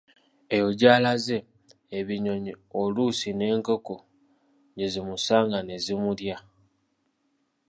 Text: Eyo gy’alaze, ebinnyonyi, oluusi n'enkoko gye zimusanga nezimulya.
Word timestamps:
Eyo 0.55 0.67
gy’alaze, 0.79 1.37
ebinnyonyi, 1.97 2.53
oluusi 2.79 3.29
n'enkoko 3.33 3.95
gye 4.77 4.87
zimusanga 4.93 5.59
nezimulya. 5.69 6.37